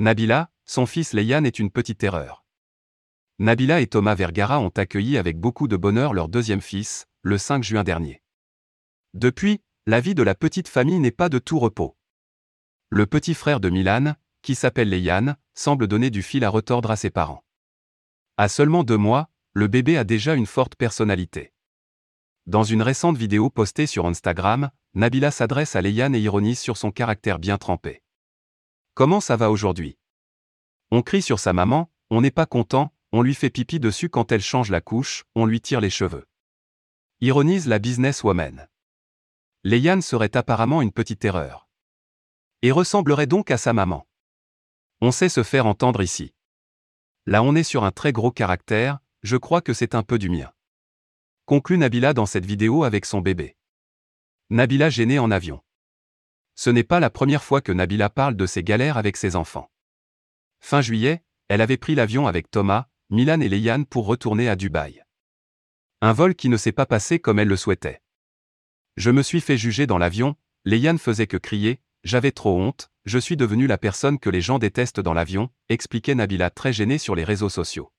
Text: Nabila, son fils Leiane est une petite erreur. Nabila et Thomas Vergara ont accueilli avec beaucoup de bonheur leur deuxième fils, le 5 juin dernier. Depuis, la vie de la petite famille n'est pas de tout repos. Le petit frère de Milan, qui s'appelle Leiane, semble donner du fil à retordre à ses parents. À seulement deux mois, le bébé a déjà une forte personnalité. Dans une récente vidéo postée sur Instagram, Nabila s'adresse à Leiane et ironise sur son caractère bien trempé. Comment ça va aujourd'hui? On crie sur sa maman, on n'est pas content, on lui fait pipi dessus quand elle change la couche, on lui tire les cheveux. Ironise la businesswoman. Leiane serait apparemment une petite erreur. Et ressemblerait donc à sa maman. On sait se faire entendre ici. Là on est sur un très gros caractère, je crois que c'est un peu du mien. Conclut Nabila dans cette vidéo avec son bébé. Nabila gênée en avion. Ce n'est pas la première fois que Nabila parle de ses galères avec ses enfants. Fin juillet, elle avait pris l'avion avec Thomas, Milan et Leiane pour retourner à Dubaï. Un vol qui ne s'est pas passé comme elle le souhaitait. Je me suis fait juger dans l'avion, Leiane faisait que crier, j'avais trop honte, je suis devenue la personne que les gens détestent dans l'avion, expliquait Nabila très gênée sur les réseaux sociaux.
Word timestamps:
Nabila, 0.00 0.48
son 0.64 0.86
fils 0.86 1.12
Leiane 1.12 1.44
est 1.44 1.58
une 1.58 1.72
petite 1.72 2.04
erreur. 2.04 2.44
Nabila 3.40 3.80
et 3.80 3.88
Thomas 3.88 4.14
Vergara 4.14 4.60
ont 4.60 4.68
accueilli 4.68 5.18
avec 5.18 5.40
beaucoup 5.40 5.66
de 5.66 5.76
bonheur 5.76 6.14
leur 6.14 6.28
deuxième 6.28 6.60
fils, 6.60 7.08
le 7.22 7.36
5 7.36 7.64
juin 7.64 7.82
dernier. 7.82 8.22
Depuis, 9.14 9.60
la 9.86 10.00
vie 10.00 10.14
de 10.14 10.22
la 10.22 10.36
petite 10.36 10.68
famille 10.68 11.00
n'est 11.00 11.10
pas 11.10 11.28
de 11.28 11.40
tout 11.40 11.58
repos. 11.58 11.96
Le 12.90 13.06
petit 13.06 13.34
frère 13.34 13.58
de 13.58 13.70
Milan, 13.70 14.14
qui 14.42 14.54
s'appelle 14.54 14.88
Leiane, 14.90 15.36
semble 15.54 15.88
donner 15.88 16.10
du 16.10 16.22
fil 16.22 16.44
à 16.44 16.48
retordre 16.48 16.92
à 16.92 16.96
ses 16.96 17.10
parents. 17.10 17.42
À 18.36 18.48
seulement 18.48 18.84
deux 18.84 18.98
mois, 18.98 19.28
le 19.52 19.66
bébé 19.66 19.96
a 19.96 20.04
déjà 20.04 20.36
une 20.36 20.46
forte 20.46 20.76
personnalité. 20.76 21.52
Dans 22.46 22.62
une 22.62 22.82
récente 22.82 23.16
vidéo 23.16 23.50
postée 23.50 23.86
sur 23.86 24.06
Instagram, 24.06 24.70
Nabila 24.94 25.32
s'adresse 25.32 25.74
à 25.74 25.82
Leiane 25.82 26.14
et 26.14 26.20
ironise 26.20 26.60
sur 26.60 26.76
son 26.76 26.92
caractère 26.92 27.40
bien 27.40 27.58
trempé. 27.58 28.00
Comment 28.98 29.20
ça 29.20 29.36
va 29.36 29.52
aujourd'hui? 29.52 29.96
On 30.90 31.02
crie 31.02 31.22
sur 31.22 31.38
sa 31.38 31.52
maman, 31.52 31.88
on 32.10 32.20
n'est 32.20 32.32
pas 32.32 32.46
content, 32.46 32.92
on 33.12 33.22
lui 33.22 33.36
fait 33.36 33.48
pipi 33.48 33.78
dessus 33.78 34.08
quand 34.08 34.32
elle 34.32 34.40
change 34.40 34.72
la 34.72 34.80
couche, 34.80 35.22
on 35.36 35.46
lui 35.46 35.60
tire 35.60 35.80
les 35.80 35.88
cheveux. 35.88 36.26
Ironise 37.20 37.68
la 37.68 37.78
businesswoman. 37.78 38.66
Leiane 39.62 40.02
serait 40.02 40.36
apparemment 40.36 40.82
une 40.82 40.90
petite 40.90 41.24
erreur. 41.24 41.68
Et 42.62 42.72
ressemblerait 42.72 43.28
donc 43.28 43.52
à 43.52 43.56
sa 43.56 43.72
maman. 43.72 44.04
On 45.00 45.12
sait 45.12 45.28
se 45.28 45.44
faire 45.44 45.66
entendre 45.66 46.02
ici. 46.02 46.34
Là 47.24 47.44
on 47.44 47.54
est 47.54 47.62
sur 47.62 47.84
un 47.84 47.92
très 47.92 48.10
gros 48.10 48.32
caractère, 48.32 48.98
je 49.22 49.36
crois 49.36 49.60
que 49.60 49.74
c'est 49.74 49.94
un 49.94 50.02
peu 50.02 50.18
du 50.18 50.28
mien. 50.28 50.50
Conclut 51.44 51.78
Nabila 51.78 52.14
dans 52.14 52.26
cette 52.26 52.46
vidéo 52.46 52.82
avec 52.82 53.04
son 53.04 53.20
bébé. 53.20 53.56
Nabila 54.50 54.90
gênée 54.90 55.20
en 55.20 55.30
avion. 55.30 55.62
Ce 56.60 56.70
n'est 56.70 56.82
pas 56.82 56.98
la 56.98 57.08
première 57.08 57.44
fois 57.44 57.60
que 57.60 57.70
Nabila 57.70 58.10
parle 58.10 58.34
de 58.34 58.44
ses 58.44 58.64
galères 58.64 58.96
avec 58.96 59.16
ses 59.16 59.36
enfants. 59.36 59.70
Fin 60.58 60.80
juillet, 60.80 61.22
elle 61.46 61.60
avait 61.60 61.76
pris 61.76 61.94
l'avion 61.94 62.26
avec 62.26 62.50
Thomas, 62.50 62.88
Milan 63.10 63.40
et 63.40 63.48
Leiane 63.48 63.86
pour 63.86 64.06
retourner 64.06 64.48
à 64.48 64.56
Dubaï. 64.56 65.04
Un 66.00 66.12
vol 66.12 66.34
qui 66.34 66.48
ne 66.48 66.56
s'est 66.56 66.72
pas 66.72 66.84
passé 66.84 67.20
comme 67.20 67.38
elle 67.38 67.46
le 67.46 67.54
souhaitait. 67.54 68.02
Je 68.96 69.12
me 69.12 69.22
suis 69.22 69.40
fait 69.40 69.56
juger 69.56 69.86
dans 69.86 69.98
l'avion, 69.98 70.34
Leiane 70.64 70.98
faisait 70.98 71.28
que 71.28 71.36
crier, 71.36 71.80
j'avais 72.02 72.32
trop 72.32 72.58
honte, 72.60 72.90
je 73.04 73.20
suis 73.20 73.36
devenue 73.36 73.68
la 73.68 73.78
personne 73.78 74.18
que 74.18 74.28
les 74.28 74.40
gens 74.40 74.58
détestent 74.58 74.98
dans 74.98 75.14
l'avion, 75.14 75.50
expliquait 75.68 76.16
Nabila 76.16 76.50
très 76.50 76.72
gênée 76.72 76.98
sur 76.98 77.14
les 77.14 77.22
réseaux 77.22 77.50
sociaux. 77.50 77.92